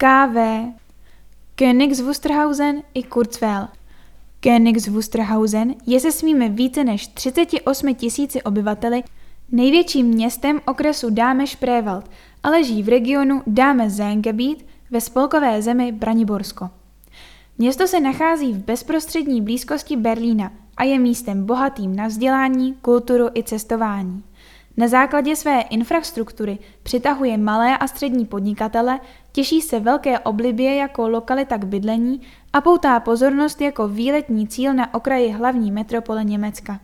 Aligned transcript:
KV, 0.00 0.36
Königs 1.54 2.00
Wusterhausen 2.00 2.82
i 2.94 3.02
Kurzweil. 3.02 3.68
Königs 4.40 4.88
Wusterhausen 4.88 5.74
je 5.86 6.00
se 6.00 6.12
svými 6.12 6.48
více 6.48 6.84
než 6.84 7.06
38 7.06 7.94
tisíci 7.94 8.42
obyvateli 8.42 9.02
největším 9.52 10.06
městem 10.06 10.60
okresu 10.66 11.10
Dáme-Šprévald 11.10 12.04
a 12.42 12.50
leží 12.50 12.82
v 12.82 12.88
regionu 12.88 13.42
Dáme-Zéngebiet 13.46 14.64
ve 14.90 15.00
spolkové 15.00 15.62
zemi 15.62 15.92
Braniborsko. 15.92 16.70
Město 17.58 17.86
se 17.86 18.00
nachází 18.00 18.52
v 18.52 18.64
bezprostřední 18.64 19.42
blízkosti 19.42 19.96
Berlína 19.96 20.52
a 20.76 20.84
je 20.84 20.98
místem 20.98 21.46
bohatým 21.46 21.96
na 21.96 22.06
vzdělání, 22.06 22.74
kulturu 22.74 23.28
i 23.34 23.42
cestování. 23.42 24.22
Na 24.78 24.88
základě 24.88 25.36
své 25.36 25.60
infrastruktury 25.60 26.58
přitahuje 26.82 27.38
malé 27.38 27.78
a 27.78 27.86
střední 27.86 28.26
podnikatele, 28.26 29.00
těší 29.32 29.60
se 29.60 29.80
velké 29.80 30.18
oblibě 30.18 30.74
jako 30.74 31.08
lokalita 31.08 31.56
k 31.56 31.64
bydlení 31.64 32.20
a 32.52 32.60
poutá 32.60 33.00
pozornost 33.00 33.60
jako 33.60 33.88
výletní 33.88 34.48
cíl 34.48 34.74
na 34.74 34.94
okraji 34.94 35.30
hlavní 35.32 35.72
metropole 35.72 36.24
Německa. 36.24 36.80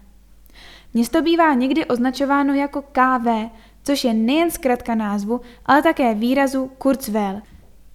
Město 0.95 1.23
bývá 1.23 1.55
někdy 1.55 1.84
označováno 1.84 2.55
jako 2.55 2.83
KV, 2.83 3.51
což 3.84 4.05
je 4.05 4.15
nejen 4.15 4.51
zkratka 4.51 4.95
názvu, 4.95 5.41
ale 5.67 5.83
také 5.83 6.15
výrazu 6.15 6.70
Kurzweil, 6.79 7.41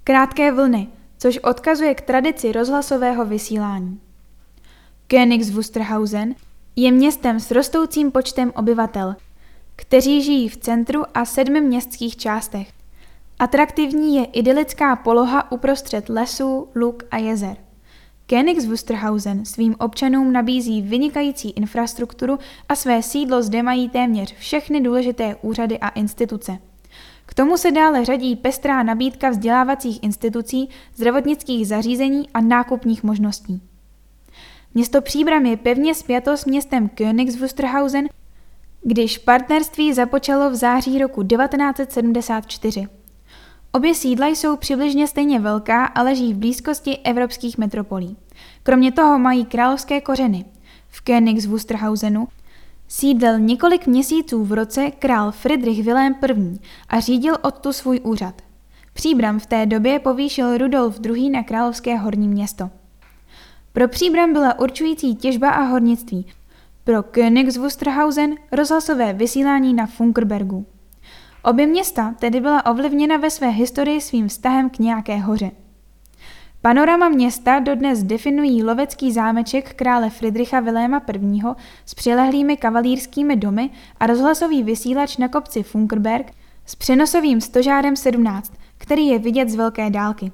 krátké 0.04 0.52
vlny, 0.52 0.88
což 1.18 1.38
odkazuje 1.38 1.96
k 1.96 2.02
tradici 2.02 2.52
rozhlasového 2.52 3.26
vysílání. 3.26 4.00
Königs 5.08 5.52
Wusterhausen 5.52 6.36
je 6.76 6.92
městem 6.92 7.40
s 7.40 7.52
rostoucím 7.52 8.12
počtem 8.12 8.52
obyvatel, 8.56 9.16
kteří 9.80 10.22
žijí 10.24 10.50
v 10.50 10.58
centru 10.58 11.04
a 11.14 11.26
sedmi 11.26 11.62
městských 11.62 12.18
částech. 12.18 12.68
Atraktivní 13.40 14.16
je 14.16 14.26
idylická 14.26 14.96
poloha 14.96 15.52
uprostřed 15.52 16.10
lesů, 16.10 16.68
luk 16.76 17.04
a 17.12 17.18
jezer. 17.18 17.58
Königs 18.28 18.66
Wusterhausen 18.66 19.46
svým 19.46 19.76
občanům 19.80 20.34
nabízí 20.34 20.82
vynikající 20.82 21.50
infrastrukturu 21.50 22.40
a 22.70 22.76
své 22.76 23.04
sídlo 23.04 23.44
zde 23.44 23.64
mají 23.64 23.90
téměř 23.90 24.36
všechny 24.36 24.82
důležité 24.82 25.36
úřady 25.42 25.80
a 25.80 25.90
instituce. 25.90 26.58
K 27.26 27.34
tomu 27.34 27.58
se 27.58 27.72
dále 27.72 28.06
řadí 28.06 28.36
pestrá 28.36 28.84
nabídka 28.84 29.30
vzdělávacích 29.30 30.04
institucí, 30.04 30.70
zdravotnických 30.96 31.68
zařízení 31.68 32.30
a 32.34 32.42
nákupních 32.42 33.04
možností. 33.04 33.62
Město 34.74 35.02
Příbram 35.02 35.46
je 35.46 35.58
pevně 35.58 35.96
spjato 35.96 36.38
s 36.38 36.46
městem 36.46 36.90
Königs 36.90 37.40
Wusterhausen, 37.40 38.08
když 38.82 39.18
partnerství 39.18 39.94
započalo 39.94 40.50
v 40.50 40.56
září 40.56 41.00
roku 41.00 41.24
1974. 41.24 42.88
Obě 43.72 43.96
sídla 43.96 44.28
jsou 44.28 44.58
přibližně 44.58 45.08
stejně 45.08 45.40
velká 45.40 45.86
a 45.86 46.02
leží 46.02 46.34
v 46.34 46.38
blízkosti 46.38 46.98
evropských 46.98 47.58
metropolí. 47.58 48.18
Kromě 48.64 48.92
toho 48.92 49.20
mají 49.20 49.46
královské 49.46 50.02
kořeny. 50.02 50.46
V 50.88 51.04
Königs 51.04 51.48
Wusterhausenu 51.48 52.28
sídlil 52.88 53.40
několik 53.40 53.88
měsíců 53.88 54.44
v 54.44 54.54
roce 54.54 54.92
král 54.92 55.32
Friedrich 55.32 55.84
Wilhelm 55.84 56.16
I. 56.30 56.60
a 56.90 57.00
řídil 57.00 57.38
odtu 57.42 57.74
svůj 57.74 58.00
úřad. 58.04 58.42
Příbram 58.94 59.40
v 59.40 59.46
té 59.46 59.66
době 59.66 60.00
povýšil 60.00 60.58
Rudolf 60.58 61.00
II. 61.06 61.30
na 61.30 61.44
královské 61.44 61.98
horní 61.98 62.28
město. 62.28 62.70
Pro 63.74 63.88
Příbram 63.88 64.34
byla 64.34 64.60
určující 64.60 65.16
těžba 65.16 65.50
a 65.50 65.62
hornictví, 65.62 66.26
pro 66.90 67.04
Königs 67.04 67.58
Wusterhausen 67.58 68.36
rozhlasové 68.52 69.14
vysílání 69.14 69.74
na 69.74 69.86
Funkerbergu. 69.86 70.66
Obě 71.44 71.68
města 71.68 72.16
tedy 72.20 72.40
byla 72.40 72.66
ovlivněna 72.66 73.18
ve 73.18 73.30
své 73.30 73.50
historii 73.50 74.02
svým 74.02 74.28
vztahem 74.28 74.70
k 74.70 74.80
nějaké 74.80 75.18
hoře. 75.18 75.52
Panorama 76.62 77.10
města 77.10 77.60
dodnes 77.60 78.04
definují 78.04 78.64
lovecký 78.64 79.12
zámeček 79.12 79.74
krále 79.74 80.10
Friedricha 80.10 80.60
Viléma 80.60 81.02
I. 81.14 81.42
s 81.86 81.94
přilehlými 81.94 82.58
kavalírskými 82.58 83.36
domy 83.36 83.70
a 84.00 84.08
rozhlasový 84.08 84.64
vysílač 84.64 85.18
na 85.18 85.28
kopci 85.28 85.64
Funkerberg 85.64 86.32
s 86.66 86.76
přenosovým 86.76 87.42
stožárem 87.42 87.96
17, 87.96 88.54
který 88.78 89.08
je 89.08 89.20
vidět 89.20 89.50
z 89.50 89.56
velké 89.56 89.90
dálky. 89.90 90.32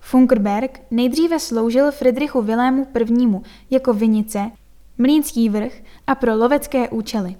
Funkerberg 0.00 0.80
nejdříve 0.90 1.38
sloužil 1.38 1.92
Friedrichu 1.92 2.42
Vilému 2.42 2.86
I. 2.94 3.40
jako 3.70 3.92
vinice, 3.92 4.50
mlínský 4.98 5.48
vrch 5.48 5.82
a 6.06 6.14
pro 6.14 6.36
lovecké 6.36 6.88
účely. 6.88 7.36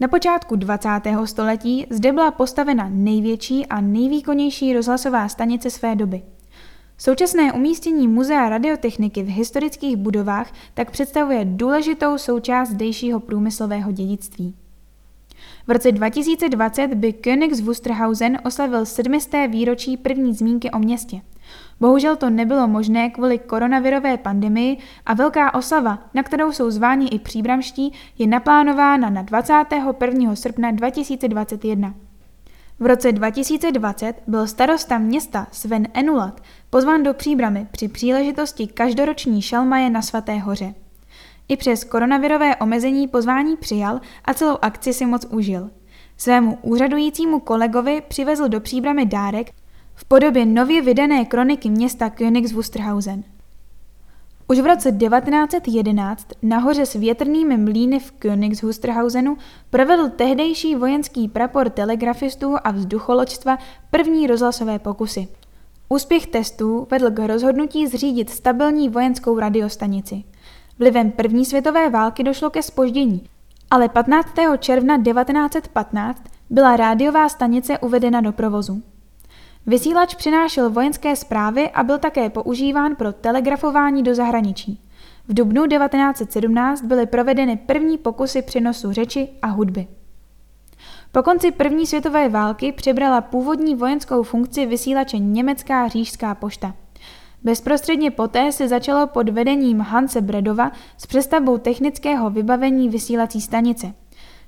Na 0.00 0.08
počátku 0.08 0.56
20. 0.56 0.88
století 1.24 1.86
zde 1.90 2.12
byla 2.12 2.30
postavena 2.30 2.88
největší 2.92 3.66
a 3.66 3.80
nejvýkonnější 3.80 4.72
rozhlasová 4.72 5.28
stanice 5.28 5.70
své 5.70 5.96
doby. 5.96 6.22
Současné 6.98 7.52
umístění 7.52 8.08
Muzea 8.08 8.48
radiotechniky 8.48 9.22
v 9.22 9.28
historických 9.28 9.96
budovách 9.96 10.52
tak 10.74 10.90
představuje 10.90 11.44
důležitou 11.44 12.18
součást 12.18 12.68
zdejšího 12.68 13.20
průmyslového 13.20 13.92
dědictví. 13.92 14.54
V 15.66 15.70
roce 15.70 15.92
2020 15.92 16.94
by 16.94 17.12
Königs 17.12 17.60
Wusterhausen 17.60 18.38
oslavil 18.44 18.86
7. 18.86 19.18
výročí 19.50 19.96
první 19.96 20.34
zmínky 20.34 20.70
o 20.70 20.78
městě. 20.78 21.20
Bohužel 21.80 22.16
to 22.16 22.30
nebylo 22.30 22.68
možné 22.68 23.10
kvůli 23.10 23.38
koronavirové 23.38 24.16
pandemii 24.16 24.78
a 25.06 25.14
velká 25.14 25.54
oslava, 25.54 25.98
na 26.14 26.22
kterou 26.22 26.52
jsou 26.52 26.70
zváni 26.70 27.08
i 27.08 27.18
příbramští, 27.18 27.92
je 28.18 28.26
naplánována 28.26 29.10
na 29.10 29.22
21. 29.22 30.36
srpna 30.36 30.70
2021. 30.70 31.94
V 32.80 32.86
roce 32.86 33.12
2020 33.12 34.16
byl 34.26 34.46
starosta 34.46 34.98
města 34.98 35.46
Sven 35.52 35.88
Enulat 35.94 36.40
pozván 36.70 37.02
do 37.02 37.14
příbramy 37.14 37.66
při 37.70 37.88
příležitosti 37.88 38.66
každoroční 38.66 39.42
šalmaje 39.42 39.90
na 39.90 40.02
Svaté 40.02 40.38
hoře. 40.38 40.74
I 41.48 41.56
přes 41.56 41.84
koronavirové 41.84 42.56
omezení 42.56 43.08
pozvání 43.08 43.56
přijal 43.56 44.00
a 44.24 44.34
celou 44.34 44.58
akci 44.62 44.92
si 44.92 45.06
moc 45.06 45.26
užil. 45.30 45.70
Svému 46.16 46.58
úřadujícímu 46.62 47.40
kolegovi 47.40 48.02
přivezl 48.08 48.48
do 48.48 48.60
příbramy 48.60 49.06
dárek 49.06 49.50
v 50.00 50.04
podobě 50.04 50.46
nově 50.46 50.82
vydané 50.82 51.24
kroniky 51.24 51.70
města 51.70 52.08
Königs 52.10 52.52
Wusterhausen. 52.52 53.24
Už 54.48 54.60
v 54.60 54.66
roce 54.66 54.92
1911 54.92 56.28
nahoře 56.42 56.86
s 56.86 56.94
větrnými 56.94 57.56
mlýny 57.56 58.00
v 58.00 58.12
Königs 58.12 58.62
Wusterhausenu 58.62 59.36
provedl 59.70 60.08
tehdejší 60.08 60.74
vojenský 60.74 61.28
prapor 61.28 61.70
telegrafistů 61.70 62.56
a 62.64 62.70
vzducholoďstva 62.70 63.58
první 63.90 64.26
rozhlasové 64.26 64.78
pokusy. 64.78 65.28
Úspěch 65.88 66.26
testů 66.26 66.86
vedl 66.90 67.10
k 67.10 67.26
rozhodnutí 67.26 67.86
zřídit 67.86 68.30
stabilní 68.30 68.88
vojenskou 68.88 69.38
radiostanici. 69.38 70.24
Vlivem 70.78 71.10
první 71.10 71.44
světové 71.44 71.90
války 71.90 72.22
došlo 72.22 72.50
ke 72.50 72.62
spoždění, 72.62 73.26
ale 73.70 73.88
15. 73.88 74.28
června 74.58 75.02
1915 75.02 76.22
byla 76.50 76.76
rádiová 76.76 77.28
stanice 77.28 77.78
uvedena 77.78 78.20
do 78.20 78.32
provozu. 78.32 78.82
Vysílač 79.66 80.14
přinášel 80.14 80.70
vojenské 80.70 81.16
zprávy 81.16 81.70
a 81.70 81.82
byl 81.82 81.98
také 81.98 82.30
používán 82.30 82.96
pro 82.96 83.12
telegrafování 83.12 84.02
do 84.02 84.14
zahraničí. 84.14 84.80
V 85.28 85.34
dubnu 85.34 85.66
1917 85.66 86.82
byly 86.82 87.06
provedeny 87.06 87.56
první 87.56 87.98
pokusy 87.98 88.42
přenosu 88.42 88.92
řeči 88.92 89.28
a 89.42 89.46
hudby. 89.46 89.86
Po 91.12 91.22
konci 91.22 91.50
první 91.50 91.86
světové 91.86 92.28
války 92.28 92.72
přebrala 92.72 93.20
původní 93.20 93.74
vojenskou 93.74 94.22
funkci 94.22 94.66
vysílače 94.66 95.18
německá 95.18 95.88
říšská 95.88 96.34
pošta. 96.34 96.74
Bezprostředně 97.42 98.10
poté 98.10 98.52
se 98.52 98.68
začalo 98.68 99.06
pod 99.06 99.28
vedením 99.28 99.80
Hanse 99.80 100.20
Bredova 100.20 100.72
s 100.98 101.06
přestavbou 101.06 101.58
technického 101.58 102.30
vybavení 102.30 102.88
vysílací 102.88 103.40
stanice. 103.40 103.92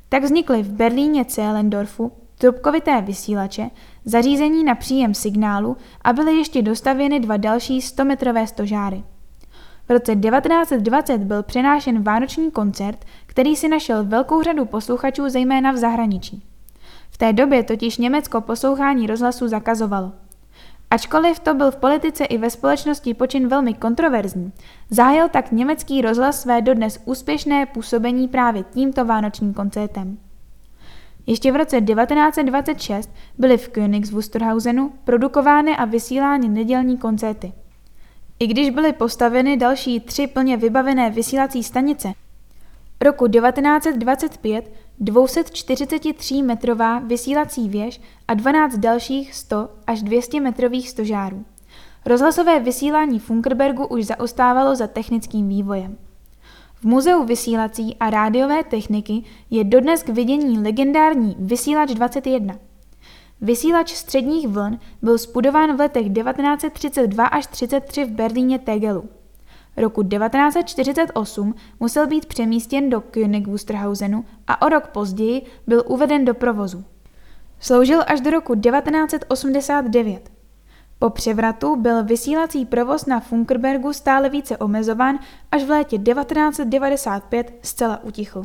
Tak 0.09 0.23
vznikly 0.23 0.63
v 0.63 0.73
Berlíně 0.73 1.25
Zehlendorfu 1.29 2.13
trubkovité 2.39 3.01
vysílače, 3.01 3.71
zařízení 4.05 4.65
na 4.65 4.75
příjem 4.75 5.15
signálu 5.15 5.77
a 6.03 6.13
byly 6.13 6.37
ještě 6.37 6.63
dostavěny 6.63 7.21
dva 7.21 7.37
další 7.37 7.81
100-metrové 7.81 8.45
stožáry. 8.45 9.03
V 9.89 9.91
roce 9.91 10.17
1920 10.17 11.19
byl 11.19 11.43
přenášen 11.43 12.03
vánoční 12.03 12.51
koncert, 12.51 13.05
který 13.27 13.57
si 13.57 13.69
našel 13.69 14.05
velkou 14.05 14.43
řadu 14.43 14.65
posluchačů 14.65 15.29
zejména 15.29 15.73
v 15.73 15.77
zahraničí. 15.77 16.43
V 17.11 17.19
té 17.19 17.33
době 17.33 17.63
totiž 17.63 17.99
Německo 17.99 18.41
poslouchání 18.41 19.07
rozhlasu 19.07 19.49
zakazovalo. 19.49 20.13
Ačkoliv 20.91 21.39
to 21.39 21.55
byl 21.55 21.71
v 21.71 21.77
politice 21.77 22.25
i 22.25 22.39
ve 22.39 22.51
společnosti 22.51 23.15
počin 23.15 23.49
velmi 23.49 23.75
kontroverzní, 23.75 24.53
zahájil 24.91 25.29
tak 25.29 25.53
německý 25.53 26.03
rozhlas 26.03 26.41
své 26.41 26.63
dodnes 26.63 27.01
úspěšné 27.05 27.67
působení 27.67 28.29
právě 28.29 28.63
tímto 28.63 29.05
vánočním 29.05 29.55
koncertem. 29.55 30.19
Ještě 31.27 31.53
v 31.53 31.57
roce 31.57 31.81
1926 31.81 33.11
byly 33.39 33.59
v 33.59 33.69
Königs 33.69 34.11
Wusterhausenu 34.11 34.93
produkovány 35.05 35.77
a 35.77 35.85
vysílány 35.85 36.49
nedělní 36.49 36.99
koncerty. 36.99 37.53
I 38.39 38.47
když 38.47 38.71
byly 38.71 38.93
postaveny 38.93 39.57
další 39.57 40.01
tři 40.01 40.27
plně 40.27 40.57
vybavené 40.57 41.11
vysílací 41.11 41.63
stanice, 41.63 42.13
roku 43.01 43.29
1925 43.29 44.73
243-metrová 45.01 47.07
vysílací 47.07 47.69
věž 47.69 48.01
a 48.29 48.35
12 48.35 48.77
dalších 48.77 49.35
100 49.35 49.69
až 49.87 50.03
200 50.03 50.41
metrových 50.41 50.91
stožárů. 50.91 51.45
Rozhlasové 52.07 52.61
vysílání 52.61 53.19
Funkerbergu 53.19 53.87
už 53.87 54.05
zaostávalo 54.05 54.77
za 54.77 54.87
technickým 54.87 55.49
vývojem. 55.49 55.97
V 56.83 56.85
Muzeu 56.85 57.25
vysílací 57.25 57.97
a 58.01 58.11
rádiové 58.11 58.65
techniky 58.65 59.23
je 59.51 59.65
dodnes 59.65 60.03
k 60.03 60.09
vidění 60.09 60.59
legendární 60.59 61.37
Vysílač 61.39 61.95
21. 61.95 62.55
Vysílač 63.41 63.95
středních 63.95 64.49
vln 64.49 64.79
byl 65.03 65.19
zbudován 65.19 65.77
v 65.77 65.81
letech 65.81 66.03
1932 66.03 67.27
až 67.27 67.47
33 67.47 68.05
v 68.05 68.11
Berlíně 68.11 68.59
Tegelu. 68.59 69.09
Roku 69.77 70.03
1948 70.03 71.55
musel 71.81 72.07
být 72.07 72.27
přemístěn 72.27 72.91
do 72.91 73.01
König 73.01 73.47
Wusterhausenu 73.47 74.25
a 74.47 74.63
o 74.63 74.69
rok 74.69 74.87
později 74.87 75.43
byl 75.67 75.83
uveden 75.87 76.25
do 76.25 76.35
provozu. 76.35 76.85
Sloužil 77.61 78.03
až 78.07 78.21
do 78.21 78.31
roku 78.31 78.55
1989. 78.55 80.32
Po 81.03 81.11
převratu 81.11 81.77
byl 81.77 82.05
vysílací 82.05 82.67
provoz 82.67 83.07
na 83.07 83.21
Funkerbergu 83.21 83.93
stále 83.93 84.29
více 84.29 84.57
omezován, 84.57 85.19
až 85.51 85.65
v 85.65 85.71
létě 85.71 85.99
1995 85.99 87.55
zcela 87.63 88.05
utichl. 88.05 88.45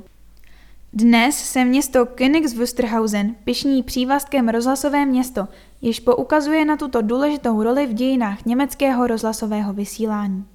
Dnes 0.93 1.35
se 1.35 1.65
město 1.65 2.05
Königs 2.05 2.57
Wusterhausen 2.57 3.35
pišní 3.43 3.83
přívlastkem 3.83 4.49
rozhlasové 4.49 5.05
město, 5.05 5.47
jež 5.81 5.99
poukazuje 5.99 6.65
na 6.65 6.77
tuto 6.77 7.01
důležitou 7.01 7.63
roli 7.63 7.87
v 7.87 7.93
dějinách 7.93 8.45
německého 8.45 9.07
rozhlasového 9.07 9.73
vysílání. 9.73 10.45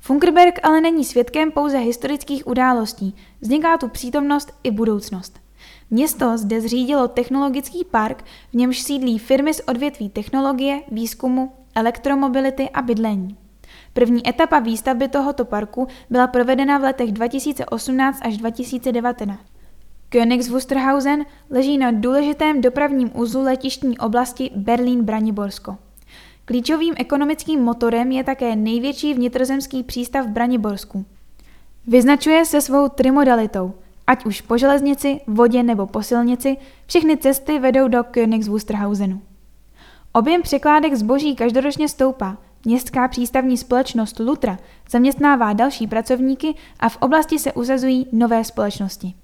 Funkerberg 0.00 0.58
ale 0.62 0.80
není 0.80 1.04
svědkem 1.04 1.52
pouze 1.52 1.78
historických 1.78 2.46
událostí, 2.46 3.14
vzniká 3.40 3.78
tu 3.78 3.88
přítomnost 3.88 4.52
i 4.62 4.70
budoucnost. 4.70 5.45
Město 5.90 6.38
zde 6.38 6.60
zřídilo 6.60 7.08
technologický 7.08 7.84
park, 7.84 8.24
v 8.50 8.54
němž 8.54 8.80
sídlí 8.80 9.18
firmy 9.18 9.54
z 9.54 9.60
odvětví 9.68 10.10
technologie, 10.10 10.82
výzkumu, 10.90 11.52
elektromobility 11.74 12.70
a 12.70 12.82
bydlení. 12.82 13.36
První 13.92 14.28
etapa 14.28 14.58
výstavby 14.58 15.08
tohoto 15.08 15.44
parku 15.44 15.86
byla 16.10 16.26
provedena 16.26 16.78
v 16.78 16.82
letech 16.82 17.12
2018 17.12 18.20
až 18.22 18.36
2019. 18.36 19.40
Königs 20.10 20.48
Wusterhausen 20.48 21.24
leží 21.50 21.78
na 21.78 21.90
důležitém 21.90 22.60
dopravním 22.60 23.10
uzlu 23.14 23.42
letištní 23.42 23.98
oblasti 23.98 24.50
Berlín-Braniborsko. 24.56 25.76
Klíčovým 26.44 26.94
ekonomickým 26.98 27.60
motorem 27.60 28.12
je 28.12 28.24
také 28.24 28.56
největší 28.56 29.14
vnitrozemský 29.14 29.82
přístav 29.82 30.26
v 30.26 30.30
Braniborsku. 30.30 31.04
Vyznačuje 31.86 32.44
se 32.44 32.60
svou 32.60 32.88
trimodalitou– 32.88 33.74
Ať 34.06 34.26
už 34.26 34.40
po 34.40 34.58
železnici, 34.58 35.20
vodě 35.26 35.62
nebo 35.62 35.86
po 35.86 36.02
silnici, 36.02 36.56
všechny 36.86 37.16
cesty 37.16 37.58
vedou 37.58 37.88
do 37.88 37.98
Königs 38.02 38.48
Wusterhausenu. 38.48 39.22
Objem 40.12 40.42
překládek 40.42 40.94
zboží 40.94 41.36
každoročně 41.36 41.88
stoupá. 41.88 42.36
Městská 42.64 43.08
přístavní 43.08 43.56
společnost 43.56 44.18
Lutra 44.18 44.58
zaměstnává 44.90 45.52
další 45.52 45.86
pracovníky 45.86 46.54
a 46.80 46.88
v 46.88 46.96
oblasti 46.96 47.38
se 47.38 47.52
uzazují 47.52 48.06
nové 48.12 48.44
společnosti. 48.44 49.14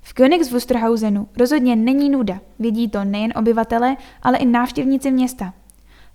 V 0.00 0.14
Königs 0.14 0.50
Wusterhausenu 0.50 1.28
rozhodně 1.36 1.76
není 1.76 2.10
nuda, 2.10 2.40
vidí 2.58 2.88
to 2.88 3.04
nejen 3.04 3.32
obyvatelé, 3.36 3.96
ale 4.22 4.38
i 4.38 4.46
návštěvníci 4.46 5.10
města. 5.10 5.54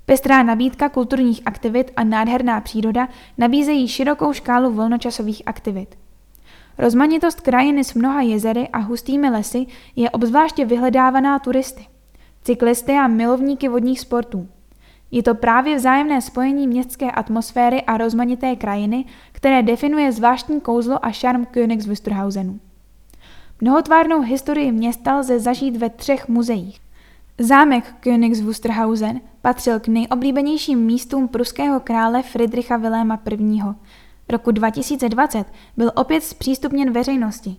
Pestrá 0.06 0.44
nabídka 0.44 0.90
kulturních 0.90 1.42
aktivit 1.46 1.92
a 1.96 2.04
nádherná 2.04 2.62
příroda 2.62 3.08
nabízejí 3.38 3.88
širokou 3.88 4.34
škálu 4.34 4.74
volnočasových 4.74 5.42
aktivit. 5.46 5.96
Rozmanitost 6.80 7.42
krajiny 7.42 7.84
s 7.84 7.94
mnoha 7.94 8.22
jezery 8.22 8.68
a 8.68 8.78
hustými 8.78 9.30
lesy 9.30 9.66
je 9.96 10.10
obzvláště 10.10 10.66
vyhledávaná 10.66 11.40
turisty, 11.40 11.86
cyklisty 12.44 12.92
a 12.92 13.08
milovníky 13.08 13.70
vodních 13.70 14.00
sportů. 14.00 14.48
Je 15.12 15.24
to 15.24 15.36
právě 15.36 15.76
vzájemné 15.76 16.22
spojení 16.22 16.68
městské 16.68 17.12
atmosféry 17.12 17.82
a 17.82 17.98
rozmanité 17.98 18.56
krajiny, 18.56 19.06
které 19.32 19.64
definuje 19.64 20.12
zvláštní 20.12 20.62
kouzlo 20.62 21.06
a 21.06 21.12
šarm 21.12 21.46
Königs 21.46 21.88
Wusterhausenu. 21.88 22.60
Mnohotvárnou 23.62 24.22
historii 24.22 24.72
města 24.72 25.18
lze 25.18 25.40
zažít 25.40 25.78
ve 25.78 25.90
třech 25.90 26.28
muzeích. 26.28 26.80
Zámek 27.38 27.96
Königs 28.00 28.42
Wusterhausen 28.42 29.22
patřil 29.42 29.80
k 29.80 29.88
nejoblíbenějším 29.88 30.80
místům 30.80 31.28
pruského 31.28 31.80
krále 31.80 32.24
Friedricha 32.24 32.78
Viléma 32.78 33.20
I 33.32 33.38
roku 34.30 34.52
2020 34.52 35.48
byl 35.78 35.92
opět 35.96 36.24
zpřístupněn 36.24 36.94
veřejnosti. 36.94 37.58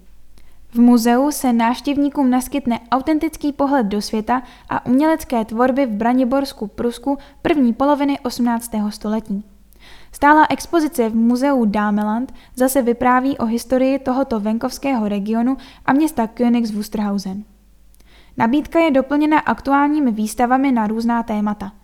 V 0.73 0.81
muzeu 0.81 1.31
se 1.31 1.53
návštěvníkům 1.53 2.31
naskytne 2.31 2.81
autentický 2.91 3.53
pohled 3.53 3.87
do 3.87 4.03
světa 4.03 4.43
a 4.69 4.87
umělecké 4.87 5.45
tvorby 5.45 5.87
v 5.87 5.91
Braniborsku 5.91 6.67
Prusku 6.67 7.19
první 7.43 7.73
poloviny 7.73 8.19
18. 8.21 8.71
století. 8.91 9.45
Stála 10.13 10.47
expozice 10.51 11.09
v 11.09 11.15
muzeu 11.15 11.65
Dámeland 11.65 12.35
zase 12.57 12.83
vypráví 12.83 13.39
o 13.39 13.45
historii 13.45 13.99
tohoto 13.99 14.41
venkovského 14.41 15.09
regionu 15.09 15.57
a 15.87 15.93
města 15.93 16.27
Königs 16.27 16.73
Wusterhausen. 16.73 17.45
Nabídka 18.37 18.79
je 18.79 18.91
doplněna 18.91 19.39
aktuálními 19.39 20.13
výstavami 20.13 20.73
na 20.73 20.87
různá 20.87 21.23
témata– 21.23 21.73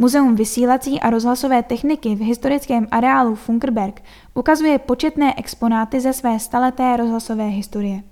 Muzeum 0.00 0.34
vysílací 0.34 1.00
a 1.00 1.10
rozhlasové 1.10 1.62
techniky 1.62 2.14
v 2.14 2.20
historickém 2.20 2.88
areálu 2.90 3.34
Funkerberg 3.34 4.02
ukazuje 4.34 4.78
početné 4.78 5.34
exponáty 5.36 6.00
ze 6.00 6.12
své 6.12 6.38
staleté 6.38 6.96
rozhlasové 6.96 7.46
historie. 7.46 8.02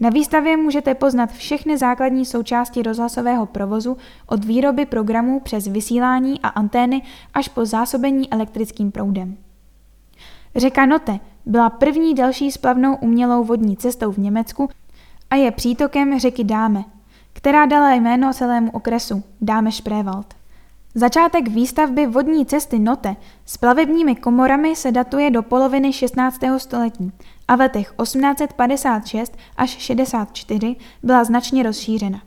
Na 0.00 0.10
výstavě 0.10 0.56
můžete 0.56 0.94
poznat 0.94 1.32
všechny 1.32 1.78
základní 1.78 2.24
součásti 2.24 2.82
rozhlasového 2.82 3.46
provozu 3.46 3.96
od 4.26 4.44
výroby 4.44 4.86
programů 4.86 5.40
přes 5.40 5.66
vysílání 5.66 6.40
a 6.40 6.48
antény 6.48 7.02
až 7.34 7.48
po 7.48 7.66
zásobení 7.66 8.32
elektrickým 8.32 8.92
proudem. 8.92 9.36
Řeka 10.56 10.86
Note 10.86 11.18
byla 11.46 11.70
první 11.70 12.14
další 12.14 12.50
splavnou 12.50 12.96
umělou 12.96 13.44
vodní 13.44 13.76
cestou 13.76 14.12
v 14.12 14.18
Německu 14.18 14.68
a 15.30 15.36
je 15.36 15.50
přítokem 15.50 16.18
řeky 16.18 16.44
Dáme, 16.44 16.84
která 17.32 17.66
dala 17.66 17.94
jméno 17.94 18.34
celému 18.34 18.70
okresu 18.70 19.22
Dáme 19.40 19.72
Šprévald. 19.72 20.41
Začátek 20.94 21.48
výstavby 21.48 22.06
vodní 22.06 22.46
cesty 22.46 22.78
Note 22.78 23.16
s 23.46 23.56
plavebními 23.56 24.16
komorami 24.16 24.76
se 24.76 24.92
datuje 24.92 25.30
do 25.30 25.42
poloviny 25.42 25.92
16. 25.92 26.40
století 26.58 27.12
a 27.48 27.56
v 27.56 27.58
letech 27.58 27.94
1856 28.02 29.36
až 29.56 29.70
64 29.70 30.76
byla 31.02 31.24
značně 31.24 31.62
rozšířena. 31.62 32.22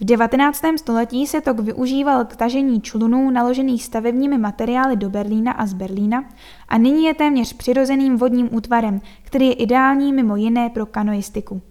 V 0.00 0.04
19. 0.04 0.62
století 0.76 1.26
se 1.26 1.40
tok 1.40 1.60
využíval 1.60 2.24
k 2.24 2.36
tažení 2.36 2.80
člunů 2.80 3.30
naložených 3.30 3.84
stavebními 3.84 4.38
materiály 4.38 4.96
do 4.96 5.10
Berlína 5.10 5.52
a 5.52 5.66
z 5.66 5.72
Berlína 5.72 6.24
a 6.68 6.78
nyní 6.78 7.04
je 7.04 7.14
téměř 7.14 7.52
přirozeným 7.52 8.16
vodním 8.16 8.54
útvarem, 8.54 9.00
který 9.22 9.46
je 9.46 9.52
ideální 9.52 10.12
mimo 10.12 10.36
jiné 10.36 10.70
pro 10.70 10.86
kanoistiku. 10.86 11.62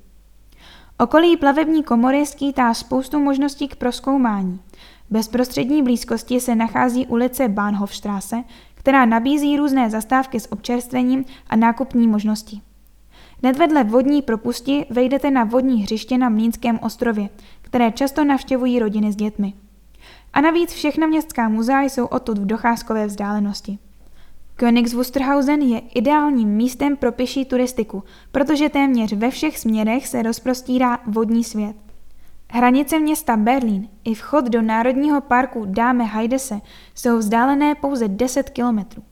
Okolí 0.99 1.37
plavební 1.37 1.83
komory 1.83 2.25
skýtá 2.25 2.73
spoustu 2.73 3.19
možností 3.19 3.67
k 3.67 3.75
proskoumání 3.75 4.59
bezprostřední 5.09 5.83
blízkosti 5.83 6.39
se 6.39 6.55
nachází 6.55 7.07
ulice 7.07 7.47
Bahnhofstrasse, 7.47 8.43
která 8.75 9.05
nabízí 9.05 9.57
různé 9.57 9.89
zastávky 9.89 10.39
s 10.39 10.51
občerstvením 10.51 11.25
a 11.49 11.55
nákupní 11.55 12.07
možnosti. 12.07 12.61
Hned 13.43 13.57
vedle 13.57 13.83
vodní 13.83 14.21
propusti 14.21 14.85
vejdete 14.89 15.31
na 15.31 15.43
vodní 15.43 15.83
hřiště 15.83 16.17
na 16.17 16.29
Mlínském 16.29 16.79
ostrově, 16.81 17.29
které 17.61 17.91
často 17.91 18.23
navštěvují 18.23 18.79
rodiny 18.79 19.11
s 19.11 19.15
dětmi. 19.15 19.53
A 20.33 20.41
navíc 20.41 20.73
všechna 20.73 21.07
městská 21.07 21.49
muzea 21.49 21.81
jsou 21.81 22.05
odtud 22.05 22.37
v 22.37 22.45
docházkové 22.45 23.07
vzdálenosti. 23.07 23.77
Königs 24.57 24.93
Wusterhausen 24.93 25.61
je 25.61 25.79
ideálním 25.79 26.49
místem 26.49 26.97
pro 26.97 27.11
pěší 27.11 27.45
turistiku, 27.45 28.03
protože 28.31 28.69
téměř 28.69 29.13
ve 29.13 29.31
všech 29.31 29.57
směrech 29.57 30.07
se 30.07 30.21
rozprostírá 30.21 30.99
vodní 31.07 31.43
svět. 31.43 31.75
Hranice 32.51 32.99
města 32.99 33.37
Berlín 33.37 33.89
i 34.03 34.13
vchod 34.13 34.45
do 34.45 34.61
Národního 34.61 35.21
parku 35.21 35.65
Dáme 35.65 36.03
Heidese 36.03 36.61
jsou 36.95 37.17
vzdálené 37.17 37.75
pouze 37.75 38.07
10 38.07 38.49
kilometrů. 38.49 39.03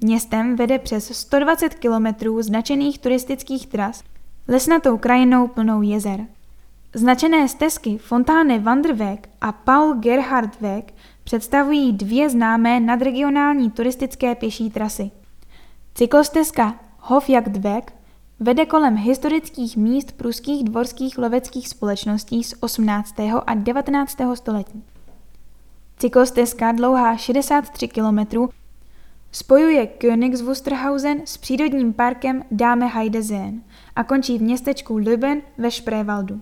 Městem 0.00 0.56
vede 0.56 0.78
přes 0.78 1.18
120 1.18 1.74
kilometrů 1.74 2.42
značených 2.42 2.98
turistických 2.98 3.66
tras 3.66 4.02
lesnatou 4.48 4.98
krajinou 4.98 5.48
plnou 5.48 5.82
jezer. 5.82 6.20
Značené 6.94 7.48
stezky 7.48 7.98
Fontáne 7.98 8.58
Wanderweg 8.58 9.28
a 9.40 9.52
Paul 9.52 9.94
Gerhard 9.94 10.60
Weg 10.60 10.94
představují 11.24 11.92
dvě 11.92 12.30
známé 12.30 12.80
nadregionální 12.80 13.70
turistické 13.70 14.34
pěší 14.34 14.70
trasy. 14.70 15.10
Cyklostezka 15.94 16.74
Hofjagdweg 16.98 17.92
vede 18.42 18.66
kolem 18.66 18.96
historických 18.96 19.76
míst 19.76 20.12
pruských 20.12 20.64
dvorských 20.64 21.18
loveckých 21.18 21.68
společností 21.68 22.44
z 22.44 22.54
18. 22.60 23.14
a 23.46 23.54
19. 23.54 24.18
století. 24.34 24.84
Cyklostezka 25.98 26.72
dlouhá 26.72 27.16
63 27.16 27.88
km 27.88 28.18
spojuje 29.32 29.86
Königs 29.86 30.42
Wusterhausen 30.42 31.22
s 31.24 31.36
přírodním 31.36 31.92
parkem 31.92 32.44
Dáme 32.50 32.86
Heideseen 32.86 33.62
a 33.96 34.04
končí 34.04 34.38
v 34.38 34.42
městečku 34.42 34.96
Lüben 34.96 35.42
ve 35.58 35.70
Šprévaldu. 35.70 36.40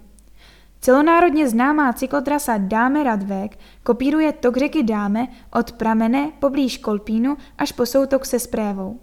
Celonárodně 0.80 1.48
známá 1.48 1.92
cyklotrasa 1.92 2.58
Dáme 2.58 3.02
Radvek 3.02 3.58
kopíruje 3.82 4.32
tok 4.32 4.56
řeky 4.56 4.82
Dáme 4.82 5.28
od 5.52 5.72
pramene 5.72 6.30
poblíž 6.38 6.78
Kolpínu 6.78 7.36
až 7.58 7.72
po 7.72 7.86
soutok 7.86 8.26
se 8.26 8.38
Sprévou. 8.38 9.00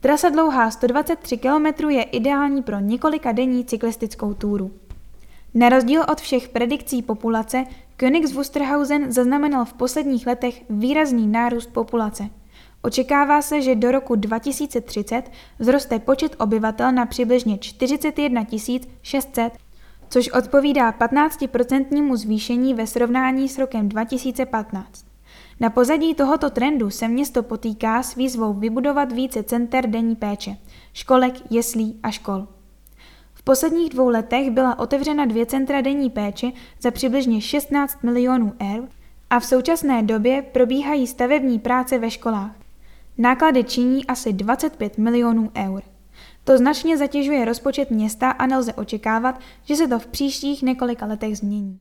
Trasa 0.00 0.28
dlouhá 0.28 0.70
123 0.70 1.38
km 1.38 1.88
je 1.88 2.02
ideální 2.02 2.62
pro 2.62 2.78
několika 2.78 3.32
denní 3.32 3.64
cyklistickou 3.64 4.34
túru. 4.34 4.70
Na 5.54 5.68
rozdíl 5.68 6.02
od 6.12 6.20
všech 6.20 6.48
predikcí 6.48 7.02
populace, 7.02 7.64
Königs 7.96 8.32
Wusterhausen 8.32 9.12
zaznamenal 9.12 9.64
v 9.64 9.72
posledních 9.72 10.26
letech 10.26 10.62
výrazný 10.70 11.26
nárůst 11.26 11.72
populace. 11.72 12.30
Očekává 12.82 13.42
se, 13.42 13.62
že 13.62 13.74
do 13.74 13.90
roku 13.90 14.14
2030 14.14 15.30
vzroste 15.60 15.98
počet 15.98 16.36
obyvatel 16.38 16.92
na 16.92 17.06
přibližně 17.06 17.58
41 17.58 18.46
600, 19.02 19.52
což 20.08 20.28
odpovídá 20.28 20.92
15% 20.92 22.16
zvýšení 22.16 22.74
ve 22.74 22.86
srovnání 22.86 23.48
s 23.48 23.58
rokem 23.58 23.88
2015. 23.88 25.07
Na 25.60 25.70
pozadí 25.70 26.14
tohoto 26.14 26.50
trendu 26.50 26.90
se 26.90 27.08
město 27.08 27.42
potýká 27.42 28.02
s 28.02 28.14
výzvou 28.14 28.52
vybudovat 28.52 29.12
více 29.12 29.42
center 29.42 29.90
denní 29.90 30.16
péče, 30.16 30.56
školek, 30.92 31.34
jeslí 31.52 32.00
a 32.02 32.10
škol. 32.10 32.46
V 33.34 33.42
posledních 33.42 33.90
dvou 33.90 34.08
letech 34.08 34.50
byla 34.50 34.78
otevřena 34.78 35.24
dvě 35.24 35.46
centra 35.46 35.80
denní 35.80 36.10
péče 36.10 36.52
za 36.80 36.90
přibližně 36.90 37.40
16 37.40 38.02
milionů 38.02 38.52
eur 38.74 38.88
a 39.30 39.40
v 39.40 39.44
současné 39.44 40.02
době 40.02 40.42
probíhají 40.42 41.06
stavební 41.06 41.58
práce 41.58 41.98
ve 41.98 42.10
školách. 42.10 42.56
Náklady 43.18 43.64
činí 43.64 44.06
asi 44.06 44.32
25 44.32 44.98
milionů 44.98 45.50
eur. 45.56 45.82
To 46.44 46.58
značně 46.58 46.98
zatěžuje 46.98 47.44
rozpočet 47.44 47.90
města 47.90 48.30
a 48.30 48.46
nelze 48.46 48.72
očekávat, 48.72 49.40
že 49.64 49.76
se 49.76 49.88
to 49.88 49.98
v 49.98 50.06
příštích 50.06 50.62
několika 50.62 51.06
letech 51.06 51.38
změní. 51.38 51.78